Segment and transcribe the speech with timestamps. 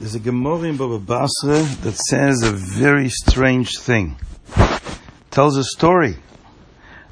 [0.00, 4.16] There's a Gemara in Baba Basra that says a very strange thing.
[4.56, 6.16] It tells a story.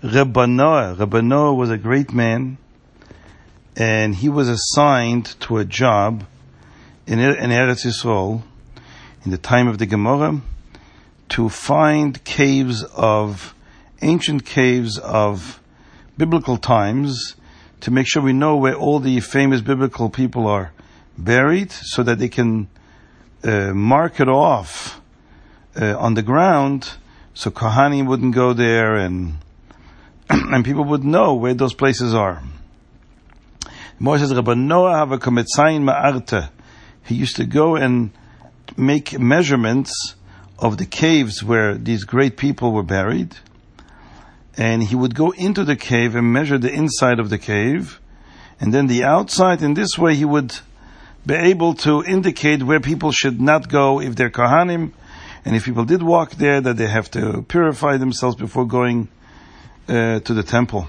[0.03, 2.57] Rebbe Noah, Rebbe Noah was a great man,
[3.77, 6.25] and he was assigned to a job
[7.07, 8.43] in, in Eretz Yisrael
[9.23, 10.41] in the time of the Gemara
[11.29, 13.55] to find caves of
[14.01, 15.61] ancient caves of
[16.17, 17.37] biblical times
[17.83, 20.73] to make sure we know where all the famous biblical people are
[21.19, 22.67] buried so that they can
[23.45, 25.01] uh, mark it off
[25.81, 26.93] uh, on the ground
[27.39, 29.37] so Kohanim wouldn't go there and
[30.29, 32.43] and people would know where those places are.
[36.33, 36.51] A.
[37.05, 38.11] He used to go and
[38.77, 40.17] make measurements
[40.59, 43.37] of the caves where these great people were buried.
[44.57, 48.01] And he would go into the cave and measure the inside of the cave,
[48.61, 49.63] and then the outside.
[49.63, 50.59] In this way, he would
[51.27, 54.93] be able to indicate where people should not go if they're Kohanim,
[55.45, 59.09] and if people did walk there, that they have to purify themselves before going
[59.89, 60.89] uh, to the temple.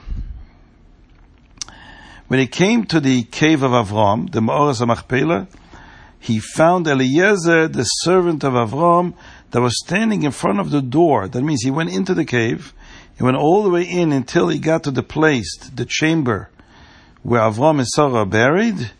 [2.27, 5.47] When he came to the cave of Avram, the Ma'oras Machpelah,
[6.19, 9.16] he found Eliezer, the servant of Avram,
[9.52, 11.27] that was standing in front of the door.
[11.27, 12.73] That means he went into the cave,
[13.17, 16.49] he went all the way in until he got to the place, the chamber,
[17.23, 18.91] where Avram and Sarah are buried,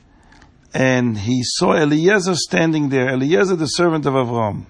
[0.73, 4.66] and he saw Eliezer standing there, Eliezer, the servant of Avram.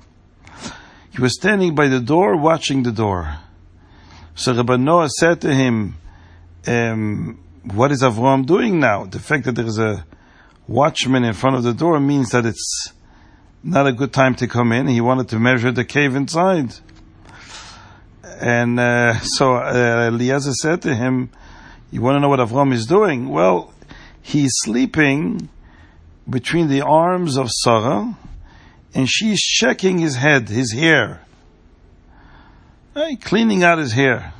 [1.11, 3.38] He was standing by the door, watching the door.
[4.36, 5.97] So Rabbi Noah said to him,
[6.66, 9.06] um, What is Avram doing now?
[9.06, 10.06] The fact that there is a
[10.67, 12.94] watchman in front of the door means that it's
[13.61, 14.88] not a good time to come in.
[14.88, 16.73] He wanted to measure the cave inside.
[18.39, 21.31] And uh, so uh, Eliezer said to him,
[21.91, 23.28] You want to know what Avram is doing?
[23.28, 23.73] Well,
[24.22, 25.50] he's sleeping
[26.30, 28.16] between the arms of Sarah,
[28.94, 31.22] and she's checking his head, his hair,
[33.22, 34.33] cleaning out his hair.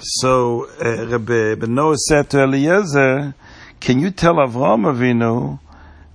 [0.00, 3.34] So uh, Rabbi Beno said to Eliezer,
[3.80, 5.58] "Can you tell Avram Avinu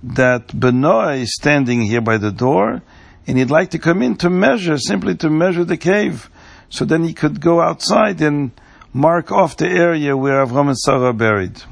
[0.02, 2.82] that Benoah is standing here by the door,
[3.26, 6.30] and he'd like to come in to measure, simply to measure the cave,
[6.68, 8.52] so then he could go outside and
[8.92, 11.62] mark off the area where Avram and Sarah are buried."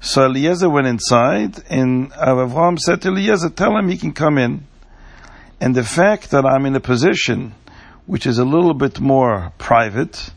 [0.00, 4.66] So Eliezer went inside, and Avram said to Eliezer, Tell him he can come in.
[5.60, 7.54] And the fact that I'm in a position
[8.06, 10.30] which is a little bit more private,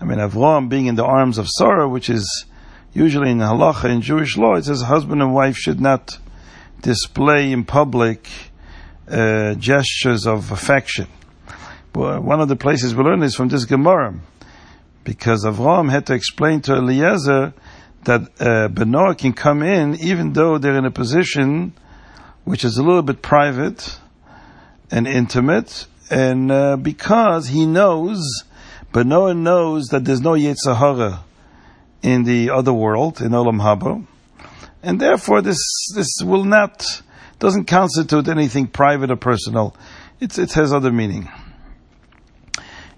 [0.00, 2.46] I mean, Avram being in the arms of Sarah, which is
[2.92, 6.18] usually in halacha, in Jewish law, it says husband and wife should not
[6.82, 8.28] display in public
[9.08, 11.06] uh, gestures of affection.
[11.92, 14.14] One of the places we learn is from this Gemara,
[15.02, 17.52] because Avram had to explain to Eliezer
[18.04, 21.72] that uh, Benoah can come in even though they're in a position
[22.44, 23.98] which is a little bit private
[24.90, 28.44] and intimate, and uh, because he knows,
[28.92, 31.24] Benoah knows that there's no Yetzer Hara
[32.02, 34.04] in the other world, in Olam Haba,
[34.82, 35.58] and therefore this
[35.94, 37.02] this will not
[37.38, 39.76] doesn't constitute anything private or personal.
[40.20, 41.30] It's, it has other meaning.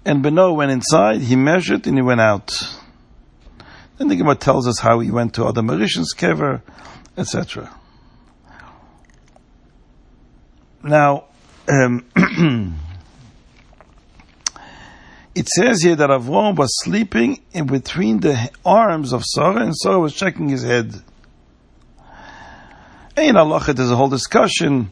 [0.05, 2.51] And Benoah went inside, he measured, and he went out.
[3.97, 6.61] Then the Gemara tells us how he went to other me'aros kever,
[7.17, 7.69] etc.
[10.81, 11.25] Now,
[11.69, 12.05] um,
[15.35, 19.99] it says here that Avram was sleeping in between the arms of Sarah, and Sarah
[19.99, 20.93] was checking his head.
[23.15, 24.91] In Allah, there's a whole discussion.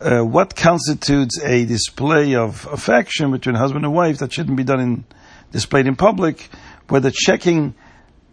[0.00, 4.80] Uh, what constitutes a display of affection between husband and wife that shouldn't be done
[4.80, 5.04] in
[5.52, 6.48] displayed in public,
[6.88, 7.74] whether checking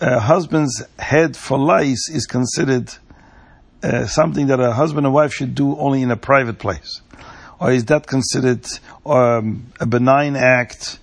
[0.01, 2.93] a husband's head for lice is considered
[3.83, 7.01] uh, something that a husband and wife should do only in a private place?
[7.59, 8.65] Or is that considered
[9.05, 10.99] um, a benign act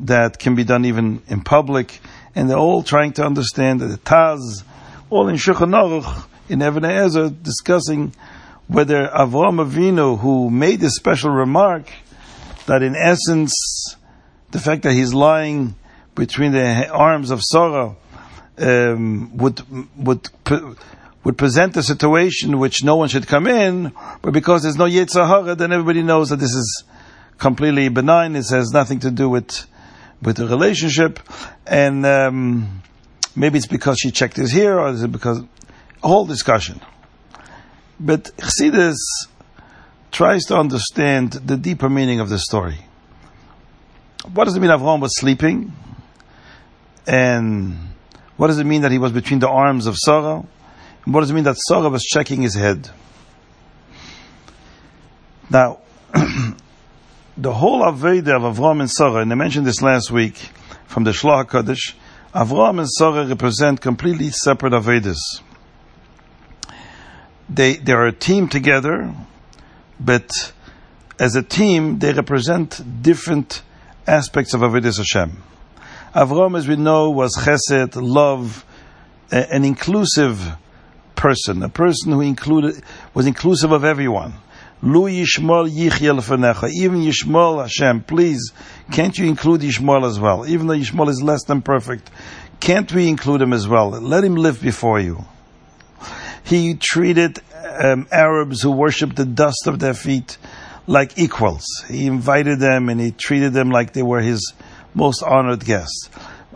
[0.00, 2.00] that can be done even in public?
[2.34, 4.62] And they're all trying to understand that the Taz,
[5.10, 8.14] all in Shulchan Aruch, in Even HaEzer, discussing
[8.68, 11.90] whether Avram Avinu, who made this special remark,
[12.66, 13.52] that in essence,
[14.50, 15.74] the fact that he's lying
[16.14, 17.96] between the arms of Sarah
[18.60, 19.62] um, would
[19.96, 20.28] would
[21.24, 25.26] would present a situation which no one should come in, but because there's no Yetzer
[25.26, 26.84] Hara, then everybody knows that this is
[27.38, 28.36] completely benign.
[28.36, 29.66] It has nothing to do with
[30.22, 31.20] with the relationship,
[31.66, 32.82] and um,
[33.36, 35.42] maybe it's because she checked his hair, or is it because
[36.02, 36.80] a whole discussion.
[38.00, 38.96] But Chassidus
[40.10, 42.78] tries to understand the deeper meaning of the story.
[44.32, 45.72] What does it mean Avram was sleeping?
[47.06, 47.87] And
[48.38, 50.44] what does it mean that he was between the arms of Sarah?
[51.04, 52.88] And what does it mean that Sarah was checking his head?
[55.50, 55.80] Now,
[57.36, 60.36] the whole Avodah of Avram and Sarah, and I mentioned this last week
[60.86, 61.94] from the Shlah HaKadosh,
[62.32, 65.18] Avram and Sarah represent completely separate Avodas.
[67.48, 69.12] They, they are a team together,
[69.98, 70.30] but
[71.18, 73.62] as a team, they represent different
[74.06, 75.42] aspects of Avodas Hashem.
[76.14, 78.64] Avram, as we know, was chesed, love,
[79.30, 80.56] an inclusive
[81.14, 82.82] person, a person who included,
[83.12, 84.32] was inclusive of everyone.
[84.80, 88.52] Lu Yishmol Yichya Even Yishmol Hashem, please,
[88.92, 90.46] can't you include Yishmol as well?
[90.46, 92.10] Even though Yishmol is less than perfect,
[92.60, 93.90] can't we include him as well?
[93.90, 95.24] Let him live before you.
[96.44, 97.40] He treated
[97.82, 100.38] um, Arabs who worshipped the dust of their feet
[100.86, 101.66] like equals.
[101.88, 104.54] He invited them and he treated them like they were his
[104.94, 106.10] most honored guest.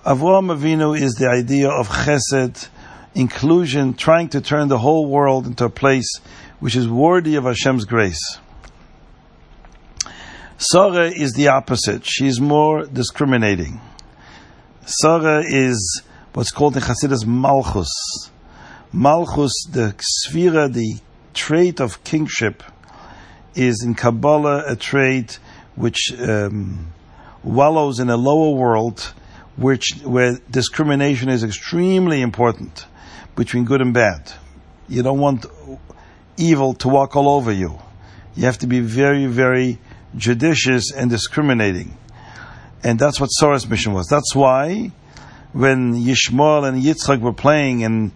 [0.05, 2.69] Avraham Avinu is the idea of chesed,
[3.15, 6.11] inclusion, trying to turn the whole world into a place
[6.61, 8.39] which is worthy of Hashem's grace.
[10.59, 12.07] Sarah is the opposite.
[12.07, 13.81] She's more discriminating.
[14.85, 16.03] Sarah is
[16.35, 17.91] what's called in Hasidus Malchus.
[18.93, 21.01] Malchus, the sefirah, the
[21.35, 22.63] trait of kingship,
[23.55, 25.39] is in Kabbalah a trait
[25.75, 26.92] which um,
[27.45, 29.13] wallows in a lower world,
[29.57, 32.87] which where discrimination is extremely important
[33.37, 34.33] between good and bad.
[34.89, 35.47] You don't want
[36.37, 37.79] evil to walk all over you.
[38.35, 39.79] You have to be very, very
[40.17, 41.97] judicious and discriminating.
[42.85, 44.09] And that's what Sarah's mission was.
[44.09, 44.93] That's why
[45.53, 48.13] when Yishmael and Yitzchak were playing and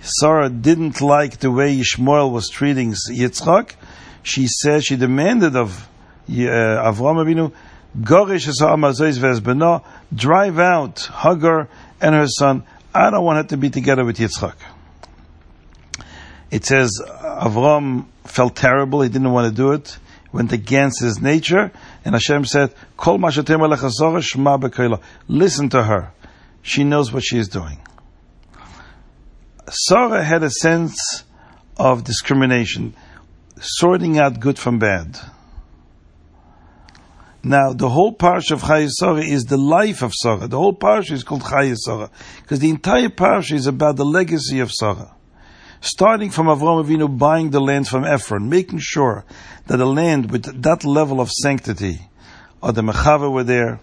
[0.00, 3.74] Sarah didn't like the way Yishmael was treating Yitzchak,
[4.22, 5.88] she said, she demanded of
[6.28, 7.52] uh, Avram Avinu,
[7.98, 8.46] Gorish
[10.14, 11.68] drive out Hagar
[12.00, 12.64] and her son.
[12.94, 14.54] I don't want her to be together with Yitzchak.
[16.50, 19.02] It says Avram felt terrible.
[19.02, 19.98] He didn't want to do it.
[20.32, 21.72] Went against his nature.
[22.04, 23.18] And Hashem said, Kol
[25.28, 26.12] Listen to her.
[26.62, 27.78] She knows what she is doing.
[29.68, 31.24] Sarah had a sense
[31.76, 32.94] of discrimination,
[33.60, 35.18] sorting out good from bad.
[37.42, 40.46] Now, the whole parsha of Chayei Sarah is the life of Sarah.
[40.46, 42.10] The whole parsha is called Chayei Sarah
[42.42, 45.14] because the entire parsha is about the legacy of Sarah
[45.80, 49.24] starting from Avram Avinu buying the land from Ephron, making sure
[49.66, 52.00] that the land with that level of sanctity,
[52.62, 53.80] or the Mechava were there,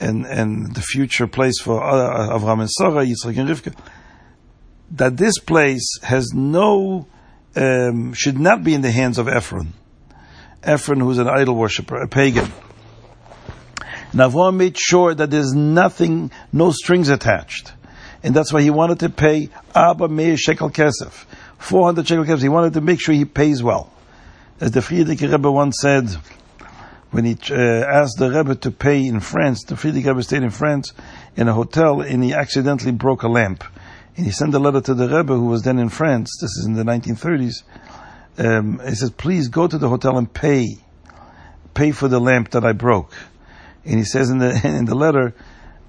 [0.00, 3.76] and, and the future place for uh, Avram and Sarah, Yitzchak and Rivka,
[4.92, 7.06] that this place has no,
[7.56, 9.72] um, should not be in the hands of Ephron.
[10.62, 12.50] Ephron, who's an idol worshiper, a pagan.
[14.12, 17.72] And made sure that there's nothing, no strings attached
[18.22, 21.24] and that's why he wanted to pay Arba Me'os Shekel Kesef,
[21.58, 22.42] 400 Shekel Kesef.
[22.42, 23.92] He wanted to make sure he pays well.
[24.60, 26.08] As the Frierdiker Rebbe once said,
[27.10, 30.50] when he uh, asked the Rebbe to pay in France, the Frierdiker Rebbe stayed in
[30.50, 30.92] France
[31.36, 33.64] in a hotel and he accidentally broke a lamp.
[34.16, 36.66] And he sent a letter to the Rebbe who was then in France, this is
[36.66, 37.64] in the 1930s.
[38.38, 40.66] Um, he says, please go to the hotel and pay.
[41.74, 43.12] Pay for the lamp that I broke.
[43.84, 45.34] And he says in the, in the letter,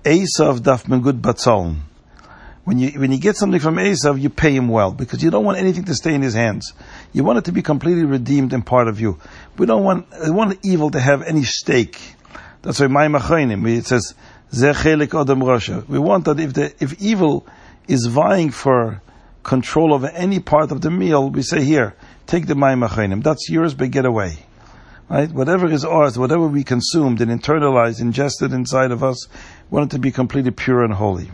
[0.03, 1.81] Esav daf good batzalm
[2.65, 5.43] when you when you get something from Esav, you pay him well because you don't
[5.43, 6.73] want anything to stay in his hands.
[7.11, 9.19] You want it to be completely redeemed and part of you.
[9.57, 11.99] We don't want we want evil to have any stake.
[12.61, 14.13] That's why my it says
[14.53, 15.87] Zechelik adam Rasha.
[15.87, 17.45] We want that if the if evil
[17.87, 19.01] is vying for
[19.43, 21.95] control over any part of the meal, we say here,
[22.27, 22.75] take the my.
[23.19, 24.37] That's yours, but get away.
[25.13, 25.31] Right?
[25.31, 29.27] Whatever is ours, whatever we consumed and internalized, ingested inside of us,
[29.69, 31.29] wanted to be completely pure and holy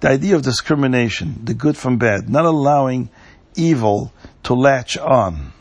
[0.00, 3.08] the idea of discrimination, the good from bad, not allowing
[3.54, 4.12] evil
[4.42, 5.52] to latch on.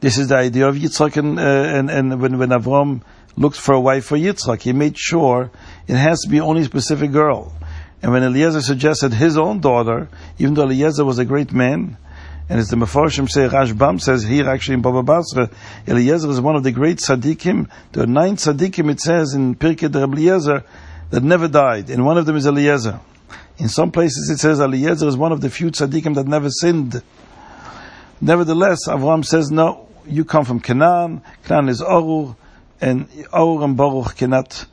[0.00, 3.02] This is the idea of Yitzchak, and, uh, and, and when, when Avram
[3.36, 5.50] looked for a wife for Yitzchak, he made sure
[5.88, 7.52] it has to be only a specific girl.
[8.00, 11.96] And when Eliezer suggested his own daughter, even though Eliezer was a great man,
[12.48, 15.50] and as the Mefarshim say, Rashbam says here actually in Baba Basra,
[15.86, 17.68] Eliezer is one of the great tzaddikim.
[17.92, 20.64] There are nine tzaddikim, it says in Pirkei de Eliezer,
[21.10, 23.00] that never died, and one of them is Eliezer.
[23.58, 27.02] In some places it says Eliezer is one of the few tzaddikim that never sinned.
[28.20, 32.34] Nevertheless, Avram says, no, you come from Canaan, Canaan is Orur,
[32.80, 34.64] and Orur and Baruch cannot,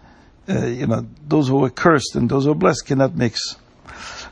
[0.47, 3.57] uh, you know, those who are cursed and those who are blessed cannot mix.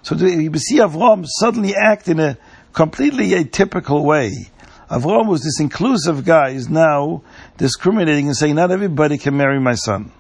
[0.02, 2.38] So we see Avram suddenly act in a
[2.74, 4.32] completely atypical way.
[4.90, 7.24] Avram was this inclusive guy, is now
[7.58, 10.12] discriminating and saying, not everybody can marry my son.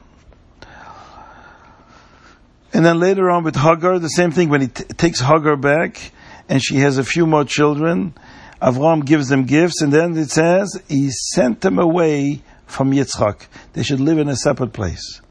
[2.74, 4.50] And then later on with Hagar, the same thing.
[4.50, 6.12] When he t- takes Hagar back,
[6.50, 8.16] and she has a few more children,
[8.62, 13.48] Avram gives them gifts, and then it says he sent them away from Yitzchak.
[13.74, 15.22] They should live in a separate place.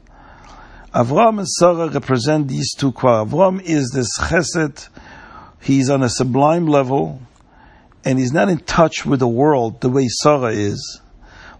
[0.93, 3.33] Avram and Sarah represent these two qualities.
[3.33, 4.87] Avram is this chesed,
[5.63, 7.21] he's on a sublime level,
[8.05, 11.01] and he's not in touch with the world the way Sarah is.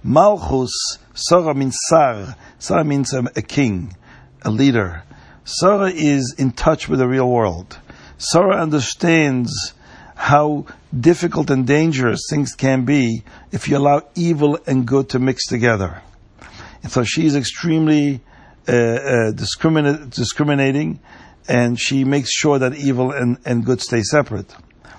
[0.03, 2.36] Malchus, Sarah means Sar.
[2.60, 3.95] Sarah means a, a king,
[4.41, 5.03] a leader.
[5.45, 7.79] Sarah is in touch with the real world.
[8.17, 9.74] Sarah understands
[10.15, 10.65] how
[10.98, 16.01] difficult and dangerous things can be if you allow evil and good to mix together.
[16.81, 18.22] And so she is extremely
[18.67, 21.00] uh, uh, discriminating,
[21.47, 24.53] and she makes sure that evil and, and good stay separate.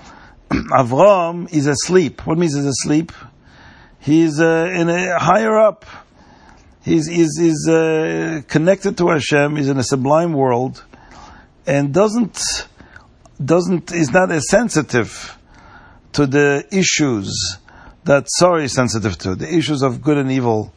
[0.51, 2.27] Avram is asleep.
[2.27, 3.13] What means he's asleep?
[4.01, 5.87] He's uh, in a higher up.
[6.85, 9.57] He's, he's, he's uh, connected to Hashem.
[9.57, 10.85] He's in a sublime world,
[11.67, 12.39] and doesn't
[13.43, 15.37] doesn't is not as sensitive
[16.13, 17.59] to the issues
[18.05, 20.73] that Sarah is sensitive to, the issues of good and evil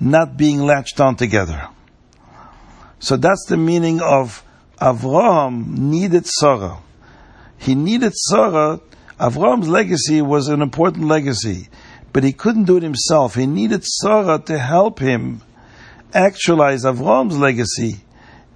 [0.00, 1.68] not being latched on together.
[3.00, 4.42] So that's the meaning of
[4.80, 6.78] Avraham needed Sarah.
[7.58, 8.80] He needed Sarah.
[9.18, 11.68] Avraham's legacy was an important legacy,
[12.12, 13.34] but he couldn't do it himself.
[13.34, 15.42] He needed Sarah to help him
[16.14, 17.96] actualize Avraham's legacy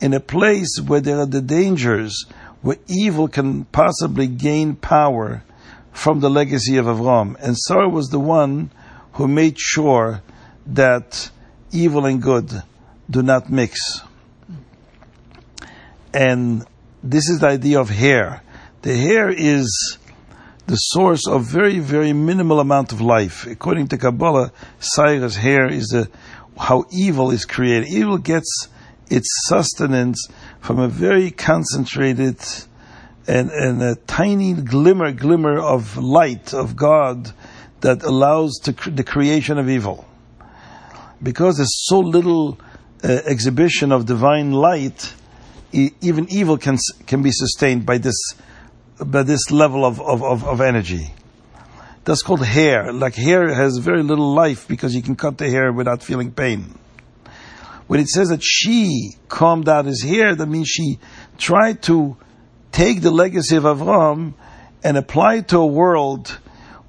[0.00, 2.26] in a place where there are the dangers,
[2.60, 5.42] where evil can possibly gain power
[5.92, 7.36] from the legacy of Avram.
[7.40, 8.70] And Sarah was the one
[9.14, 10.22] who made sure
[10.66, 11.30] that
[11.72, 12.62] evil and good
[13.10, 14.02] do not mix.
[16.14, 16.64] And
[17.02, 18.42] this is the idea of hair.
[18.82, 19.98] The hair is
[20.66, 23.46] the source of very, very minimal amount of life.
[23.46, 26.08] According to Kabbalah, Sarah's hair is a,
[26.58, 27.88] how evil is created.
[27.88, 28.68] Evil gets
[29.10, 30.28] its sustenance
[30.60, 32.38] from a very concentrated
[33.26, 37.32] and, and a tiny glimmer, glimmer of light of God
[37.80, 40.06] that allows cr- the creation of evil.
[41.22, 42.58] Because there's so little
[43.04, 45.12] uh, exhibition of divine light,
[45.72, 48.34] even evil can can be sustained by this
[49.04, 51.12] by this level of, of, of, of energy.
[52.04, 52.92] That's called hair.
[52.92, 56.78] Like hair has very little life because you can cut the hair without feeling pain.
[57.86, 60.98] When it says that she calmed out his hair, that means she
[61.38, 62.16] tried to
[62.70, 64.34] take the legacy of Avram
[64.82, 66.38] and apply it to a world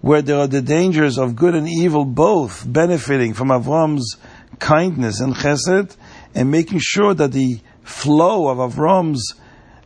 [0.02, 4.18] where there are the dangers of good and evil both benefiting from Avram's
[4.60, 5.96] kindness and chesed
[6.34, 9.36] and making sure that the flow of Avram's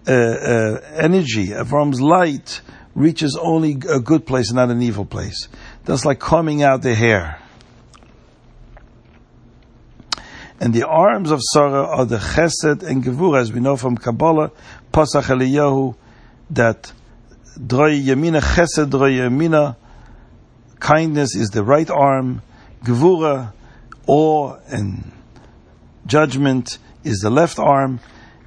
[0.08, 2.62] uh, uh, energy, Avram's light,
[2.96, 5.48] reaches only a good place not an evil place.
[5.86, 7.42] That's like combing out the hair.
[10.60, 14.52] And the arms of Sarah are the Chesed and Gevurah, as we know from Kabbalah,
[14.92, 15.96] Pasach Eliyahu,
[16.50, 16.92] that
[17.60, 19.76] Droi Yamina Chesed Droi Yamina,
[20.80, 22.42] kindness is the right arm,
[22.84, 23.54] Gevurah,
[24.08, 25.12] awe and
[26.08, 28.00] judgment is the left arm.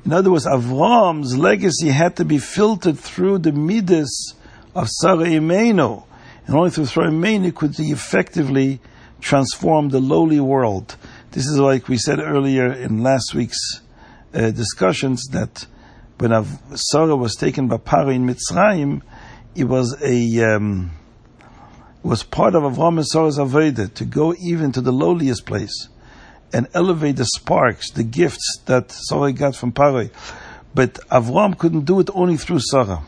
[0.05, 4.35] In other words, Avram's legacy had to be filtered through the midas
[4.75, 6.05] of Sarah Imenu.
[6.47, 8.81] And only through Sarah Imenu could he effectively
[9.21, 10.97] transform the lowly world
[11.33, 13.83] this is like we said earlier in last week's
[14.35, 15.65] uh, discussions that
[16.19, 19.03] when Av- Sarah was taken by Paro in Mitzrayim,
[19.55, 20.91] it was a um,
[22.03, 25.89] was part of Avram and Sarah's avodah to go even to the lowliest place
[26.53, 30.11] and elevate the sparks, the gifts that Sarah got from Paro.
[30.75, 33.03] But Avram couldn't do it only through Sarah.